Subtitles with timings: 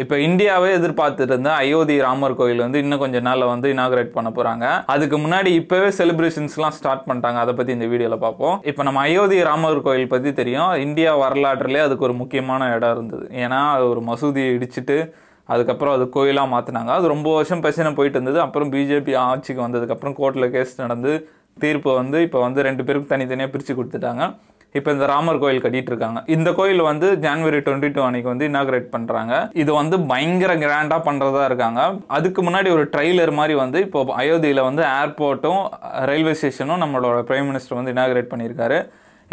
[0.00, 4.66] இப்போ இந்தியாவே எதிர்பார்த்துட்டு இருந்த அயோத்தி ராமர் கோயில் வந்து இன்னும் கொஞ்ச நாளில் வந்து இனாகிரேட் பண்ண போகிறாங்க
[4.92, 7.38] அதுக்கு முன்னாடி இப்போவே செலிப்ரேஷன்ஸ்லாம் ஸ்டார்ட் பண்ணிட்டாங்க.
[7.44, 8.54] அதை பற்றி இந்த வீடியோவில் பார்ப்போம்.
[8.70, 10.70] இப்போ நம்ம அயோத்தி ராமர் கோயில் பற்றி தெரியும்.
[10.84, 13.26] இந்தியா வரலாற்றுலேயே அதுக்கு ஒரு முக்கியமான இடம் இருந்தது.
[13.42, 14.96] ஏன்னா அது ஒரு மசூதியை இடிச்சிட்டு
[15.48, 18.40] அதுக்கப்புறம் அது கோயிலாக மாற்றினாங்க அது ரொம்ப வருஷம் பிரச்சனை போயிட்டு இருந்தது.
[18.46, 21.12] அப்புறம் பிஜேபி ஆட்சிக்கு வந்ததுக்கப்புறம் கோர்ட்டில் கேஸ் நடந்து
[21.64, 24.24] தீர்ப்பு வந்து இப்போ வந்து ரெண்டு பேருக்கும் தனித்தனியாக பிரித்து கொடுத்துட்டாங்க.
[24.78, 28.88] இப்போ இந்த ராமர் கோயில் கட்டிட்டு இருக்காங்க இந்த கோயில் வந்து ஜான்வரி டுவெண்ட்டி டூ அன்னைக்கு வந்து இனாகிரேட்
[28.94, 31.80] பண்ணுறாங்க இது வந்து பயங்கர கிராண்டாக பண்ணுறதா இருக்காங்க.
[32.16, 35.62] அதுக்கு முன்னாடி ஒரு ட்ரெய்லர் மாதிரி வந்து இப்போ அயோத்தியில் வந்து ஏர்போர்ட்டும்
[36.10, 38.80] ரயில்வே ஸ்டேஷனும் நம்மளோட பிரைம் மினிஸ்டர் வந்து இனாகிரேட் பண்ணியிருக்காரு.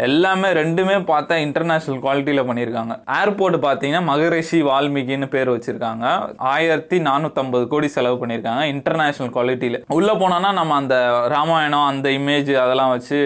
[0.06, 2.94] எல்லாமே ரெண்டுமே பார்த்தா இன்டர்நேஷனல் குவாலிட்டியில் பண்ணியிருக்காங்க.
[3.20, 6.04] ஏர்போர்ட் பார்த்தீங்கன்னா மகரிஷி வால்மீகின்னு பேர் வச்சிருக்காங்க.
[6.52, 10.96] ஆயிரத்தி நானூற்றம்பது கோடி செலவு பண்ணியிருக்காங்க இன்டர்நேஷனல் குவாலிட்டியில் உள்ளே போனோன்னா நம்ம அந்த
[11.34, 13.18] ராமாயணம் அந்த இமேஜ் அதெல்லாம் வச்சு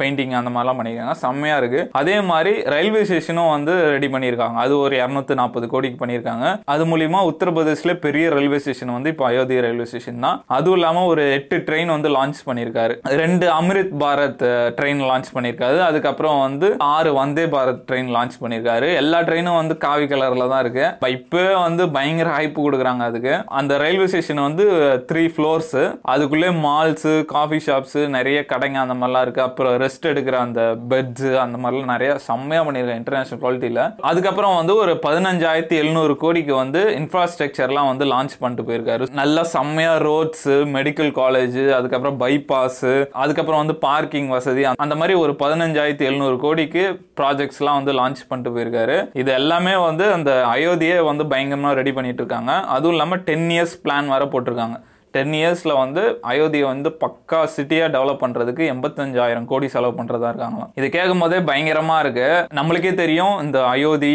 [0.00, 1.16] பெயிண்டிங் அந்த மாதிரிலாம் பண்ணியிருக்காங்க.
[1.24, 4.58] செம்மையாக இருக்குது அதே மாதிரி ரயில்வே ஸ்டேஷனும் வந்து ரெடி பண்ணியிருக்காங்க.
[4.64, 6.46] அது ஒரு இரநூத்தி நாற்பது கோடிக்கு பண்ணியிருக்காங்க.
[6.74, 10.40] அது மூலிமா உத்தரப்பிரதேசில் பெரிய ரயில்வே ஸ்டேஷன் வந்து இப்போ அயோத்தி ரயில்வே ஸ்டேஷன் தான்.
[10.58, 12.96] அதுவும் இல்லாமல் ஒரு எட்டு ட்ரெயின் வந்து லான்ச் பண்ணியிருக்காரு.
[13.22, 14.44] ரெண்டு அமிர்த் பாரத்
[14.80, 15.78] ட்ரெயின் லான்ச் பண்ணியிருக்காரு.
[15.90, 18.94] அதுக்கப்புறம் வந்து ஆறு வந்தே பாரத் ட்ரெயின் லான்ச் பண்ணியிருக்காரு.
[18.94, 21.08] எல்லா ட்ரெயினும் வந்து காவி கலர்ல தான் இருக்கு.
[21.16, 23.34] இப்ப வந்து பயங்கர ஹைப்பு கொடுக்குறாங்க அதுக்கு.
[23.60, 24.64] அந்த ரயில்வே ஸ்டேஷன் வந்து
[25.12, 29.42] த்ரீ ஃப்ளோர்ஸ் அதுக்குள்ளே மால்ஸு காஃபி ஷாப்ஸு நிறைய கடைங்க அந்த மாதிரிலாம் இருக்கு.
[29.42, 34.92] அப்புறம் ரெஸ்ட் எடுக்கிற அந்த பெட்ஸு அந்த மாதிரிலாம் நிறைய செம்மையா பண்ணியிருக்காங்க இன்டர்நேஷனல் குவாலிட்டியில் அதுக்கப்புறம் வந்து ஒரு
[35.06, 39.10] பதினஞ்சாயிரத்தி எழுநூறு கோடிக்கு வந்து இன்ஃப்ராஸ்ட்ரக்சர்லாம் வந்து லான்ச் பண்ணிட்டு போயிருக்காரு.
[39.20, 42.84] நல்லா செம்மையாக ரோட்ஸு மெடிக்கல் காலேஜ் அதுக்கப்புறம் பைபாஸ்
[43.22, 46.84] அதுக்கப்புறம் வந்து பார்க்கிங் வசதி அந்த மாதிரி ஒரு பதினஞ்சாயிரத்தி எழுநூறு கோடிக்கு
[47.20, 48.96] ப்ராஜெக்ட்ஸ்லாம் வந்து லான்ச் பண்ணிட்டு போயிருக்காரு.
[49.22, 52.52] இது எல்லாமே வந்து அந்த அயோத்தியை வந்து பயங்கரமா ரெடி பண்ணிட்டு இருக்காங்க.
[52.76, 54.78] அதுவும் இல்லாமல் டென் இயர்ஸ் பிளான் வர போட்டிருக்காங்க.
[55.14, 60.70] டென் இயர்ஸில் வந்து அயோத்தியை வந்து பக்கா சிட்டியாக டெவலப் பண்ணுறதுக்கு எண்பத்தஞ்சாயிரம் கோடி செலவு பண்ணுறதா இருக்காங்களாம்.
[60.80, 64.12] இது கேட்கும் போதே பயங்கரமாக இருக்குது நம்மளுக்கே தெரியும் இந்த அயோத்தி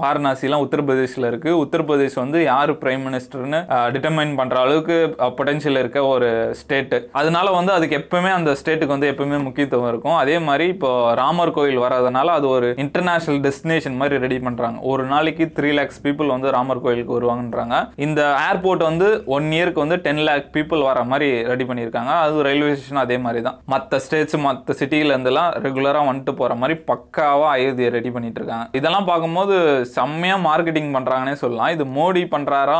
[0.00, 3.60] வாரணாசிலாம் உத்தரப்பிரதேஷில் இருக்குது உத்தரப்பிரதேஷ் வந்து யார் பிரைம் மினிஸ்டர்னு
[3.96, 4.96] டிட்டர்மைன் பண்ணுற அளவுக்கு
[5.38, 6.28] பொட்டன்ஷியல் இருக்க ஒரு
[6.60, 10.18] ஸ்டேட்டு அதனால வந்து அதுக்கு எப்பவுமே அந்த ஸ்டேட்டுக்கு வந்து எப்பவுமே முக்கியத்துவம் இருக்கும்.
[10.22, 10.90] அதே மாதிரி இப்போ
[11.22, 16.34] ராமர் கோயில் வராதனால அது ஒரு இன்டர்நேஷனல் டெஸ்டினேஷன் மாதிரி ரெடி பண்ணுறாங்க ஒரு நாளைக்கு த்ரீ லேக்ஸ் பீப்புள்
[16.34, 17.76] வந்து ராமர் கோயிலுக்கு வருவாங்கன்றாங்க.
[18.06, 22.12] இந்த ஏர்போர்ட் வந்து ஒன் இயருக்கு வந்து டென் லேக் பீப்புள் வர மாதிரி ரெடி பண்ணியிருக்காங்க.
[22.24, 23.60] அது ரயில்வே ஸ்டேஷன் அதே மாதிரி தான்.
[23.74, 25.20] மற்ற ஸ்டேட்ஸ் மற்ற சிட்டியில
[25.66, 29.56] ரெகுலராக வந்துட்டு போகிற மாதிரி பக்காவாக அயோத்தியை ரெடி பண்ணிட்டு இருக்காங்க இதெல்லாம் பார்க்கும்போது
[29.96, 31.72] செம்மையாக மார்க்கெட்டிங் பண்ணுறாங்கன்னே சொல்லலாம்.
[31.76, 32.78] இது மோடி பண்ணுறாரா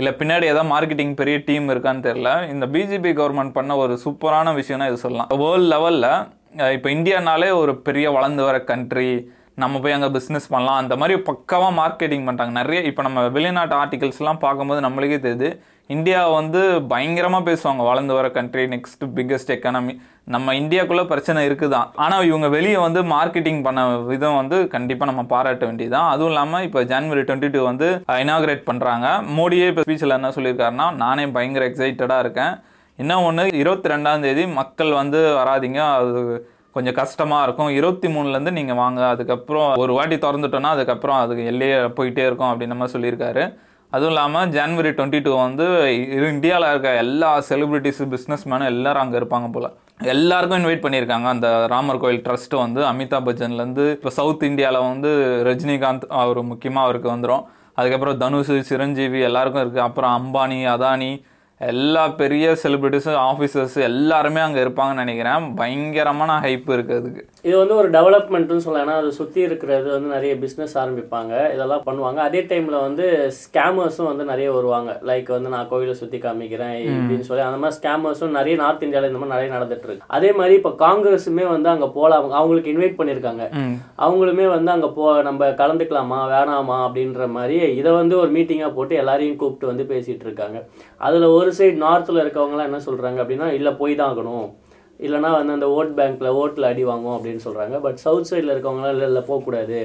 [0.00, 2.30] இல்லை பின்னாடி ஏதாவது மார்க்கெட்டிங் பெரிய டீம் இருக்கான்னு தெரியல.
[2.54, 5.30] இந்த பிஜேபி கவர்மெண்ட் பண்ண ஒரு சூப்பரான விஷயம்னா இது சொல்லலாம்.
[5.42, 6.10] வேர்ல்டு லெவலில்
[6.76, 9.10] இப்போ இந்தியானாலே ஒரு பெரிய வளர்ந்து வர கண்ட்ரி
[9.62, 10.80] நம்ம போய் அங்கே பிஸ்னஸ் பண்ணலாம்.
[10.82, 15.50] அந்த மாதிரி பக்காவாக மார்க்கெட்டிங் பண்ணுறாங்க நிறைய இப்போ நம்ம வெளிநாட்டு ஆர்டிகல்ஸ்லாம் பார்க்கும்போது நம்மளுக்கே தெரியுது.
[15.94, 16.60] இந்தியா வந்து
[16.92, 19.92] பயங்கரமாக பேசுவாங்க வளர்ந்து வர கண்ட்ரி நெக்ஸ்ட் பிக்கஸ்ட் எக்கானமி
[20.34, 25.64] நம்ம இந்தியாக்குள்ளே பிரச்சனை இருக்குதான் ஆனால் இவங்க வெளியே வந்து மார்க்கெட்டிங் பண்ண விதம் வந்து கண்டிப்பாக நம்ம பாராட்ட
[25.68, 26.08] வேண்டியதுதான்.
[26.14, 27.88] அதுவும் இல்லாமல் இப்போ ஜனவரி டுவெண்ட்டி டூ வந்து
[28.22, 32.54] இனாகிரேட் பண்ணுறாங்க மோடியே இப்போ ஸ்பீச்சில் என்ன சொல்லியிருக்காருன்னா நானே பயங்கர எக்ஸைட்டடாக இருக்கேன்.
[33.02, 35.80] இன்னும் ஒன்று இருபத்தி ரெண்டாம் தேதி மக்கள் வந்து வராதீங்க.
[36.00, 36.10] அது
[36.76, 37.70] கொஞ்சம் கஷ்டமாக இருக்கும்.
[37.78, 39.00] இருபத்தி மூணுலேருந்து நீங்கள் வாங்க.
[39.14, 43.44] அதுக்கப்புறம் ஒரு வாட்டி திறந்துட்டோன்னா அதுக்கப்புறம் அதுக்கு எல்லையே போயிட்டே இருக்கும் அப்படின்னு மாதிரி சொல்லியிருக்காரு.
[43.92, 45.66] அதுவும் இல்லாமல் ஜான்வரி டுவெண்ட்டி டூ வந்து
[46.30, 49.68] இந்தியாவில் இருக்க எல்லா செலிபிரிட்டிஸ் பிஸ்னஸ் மேனும் எல்லாரும் அங்கே இருப்பாங்க போல்.
[50.14, 51.26] எல்லாருக்கும் இன்வைட் பண்ணியிருக்காங்க.
[51.34, 55.10] அந்த ராமர் கோயில் ட்ரஸ்ட்டு வந்து அமிதாப் பச்சன்லேருந்து இப்போ சவுத் இந்தியாவில் வந்து
[55.48, 57.44] ரஜினிகாந்த் அவர் முக்கியமாக அவருக்கு வந்துடும்
[57.80, 61.10] அதுக்கப்புறம் தனுஷ் சிரஞ்சீவி எல்லாருக்கும் இருக்குது அப்புறம் அம்பானி அதானி
[61.60, 65.44] எல்லா பெரிய செலிபிரிட்டிஸும் ஆஃபீஸர்ஸ் எல்லாருமே அங்கே இருப்பாங்கன்னு நினைக்கிறேன்.
[65.60, 67.22] பயங்கரமான ஹைப் இருக்குது அதுக்கு.
[67.46, 71.32] இது வந்து ஒரு டெவலப்மெண்ட்னு சொல்லலாம் அது சுற்றி இருக்கிறது வந்து நிறைய பிஸ்னஸ் ஆரம்பிப்பாங்க.
[71.54, 72.20] இதெல்லாம் பண்ணுவாங்க.
[72.28, 73.04] அதே டைமில் வந்து
[73.38, 74.90] ஸ்கேமர்ஸும் வந்து நிறைய வருவாங்க.
[75.10, 79.22] லைக் வந்து நான் கோயிலை சுற்றி காமிக்கிறேன் இப்படின்னு சொல்லி அந்த மாதிரி ஸ்கேமர்ஸும் நிறைய நார்த் இந்தியாவில் இந்த
[79.22, 80.06] மாதிரி நிறைய நடந்துட்டு இருக்கு.
[80.18, 83.46] அதே மாதிரி இப்போ காங்கிரஸுமே வந்து அங்கே போகலாம் அவங்க அவங்களுக்கு இன்வைட் பண்ணியிருக்காங்க.
[84.08, 89.40] அவங்களுமே வந்து அங்கே போ நம்ம கலந்துக்கலாமா வேணாமா அப்படின்ற மாதிரி இதை வந்து ஒரு மீட்டிங்காக போட்டு எல்லாரையும்
[89.44, 90.60] கூப்பிட்டு வந்து பேசிகிட்டு இருக்காங்க.
[91.06, 94.46] அதில் ஒரு சைடு நார்த்தில் இருக்கவங்களாம் என்ன சொல்கிறாங்க அப்படின்னா இல்லை போய் தான் ஆகணும்.
[95.00, 99.06] இல்லைனா வந்து அந்த ஓட் பேங்க்கில் ஓட்டில் அடி வாங்கும் அப்படின்னு சொல்கிறாங்க பட் சவுத் சைடில் இருக்கவங்களாம் இல்லை
[99.06, 99.80] இல்லை போகக்கூடாது.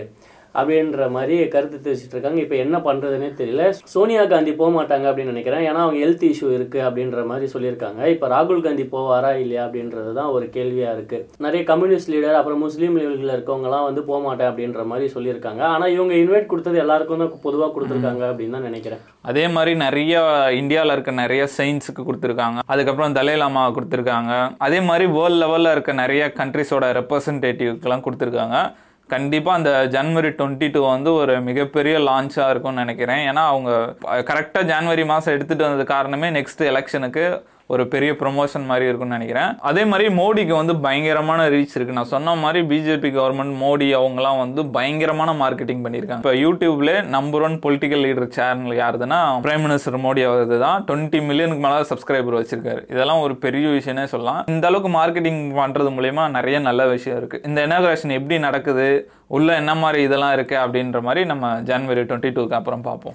[0.60, 2.40] அப்படின்ற மாதிரி கருத்து தெரிவிச்சிட்டு இருக்காங்க.
[2.46, 3.66] இப்போ என்ன பண்ணுறதுனே தெரியல.
[3.94, 5.64] சோனியா காந்தி போக மாட்டாங்க அப்படின்னு நினைக்கிறேன்.
[5.70, 8.02] ஏன்னா அவங்க ஹெல்த் இஷ்யூ இருக்குது அப்படின்ற மாதிரி சொல்லியிருக்காங்க.
[8.16, 12.98] இப்போ ராகுல் காந்தி போவாரா இல்லையா அப்படின்றது தான் ஒரு கேள்வியாக இருக்குது நிறைய கம்யூனிஸ்ட் லீடர் அப்புறம் முஸ்லீம்
[13.02, 15.64] லீடர்களில் இருக்கவங்கலாம் வந்து போக மாட்டேன் அப்படின்ற மாதிரி சொல்லியிருக்காங்க.
[15.74, 19.02] ஆனால் இவங்க இன்வைட் கொடுத்தது எல்லாருக்கும் தான் பொதுவாக கொடுத்துருக்காங்க அப்படின்னு தான் நினைக்கிறேன்.
[19.32, 20.22] அதே மாதிரி நிறைய
[20.62, 22.60] இந்தியாவில் இருக்க நிறைய சயின்ஸுக்கு கொடுத்துருக்காங்க.
[22.74, 24.34] அதுக்கப்புறம் தலேலாமா கொடுத்துருக்காங்க.
[24.68, 28.58] அதே மாதிரி வேர்ல்ட் லெவலில் இருக்க நிறைய கண்ட்ரிஸோட ரெப்ரசன்டேட்டிவ்க்கெல்லாம் கொடுத்துருக்காங்க.
[29.14, 33.22] கண்டிப்பாக அந்த ஜனவரி டுவெண்ட்டி டூ வந்து ஒரு மிகப்பெரிய லான்ச்சாக இருக்கும்னு நினைக்கிறேன்.
[33.30, 33.72] ஏன்னா அவங்க
[34.32, 37.26] கரெக்டாக ஜனவரி மாதம் எடுத்துகிட்டு வந்தது காரணமே நெக்ஸ்ட் எலெக்ஷனுக்கு
[37.72, 39.52] ஒரு பெரிய ப்ரொமோஷன் மாதிரி இருக்கும்னு நினைக்கிறேன்.
[39.70, 41.98] அதே மாதிரி மோடிக்கு வந்து பயங்கரமான ரீச் இருக்கு.
[41.98, 46.22] நான் சொன்ன மாதிரி பிஜேபி கவர்மெண்ட் மோடி அவங்கலாம் வந்து பயங்கரமான மார்க்கெட்டிங் பண்ணியிருக்காங்க.
[46.22, 50.84] இப்போ யூடியூப்ல number one political leader channel யாருதுன்னா prime minister Modi அவரது தான்.
[50.90, 52.84] டுவெண்ட்டி மில்லியனுக்கு மேலே சப்ஸ்கிரைபர் வச்சிருக்காரு.
[52.96, 54.44] இதெல்லாம் ஒரு பெரிய விஷயம்னே சொல்லலாம்.
[54.56, 57.40] இந்த அளவுக்கு மார்க்கெட்டிங் பண்றது மூலயமா நிறைய நல்ல விஷயம் இருக்கு.
[57.50, 58.88] இந்த இனாகிரேஷன் எப்படி நடக்குது?
[59.38, 60.56] உள்ள என்ன மாதிரி இதெல்லாம் இருக்கு?
[60.64, 63.10] அப்படின்ற மாதிரி நம்ம ஜனவரி டுவெண்ட்டி டூக்கு அப்புறம் பார்ப்போம்.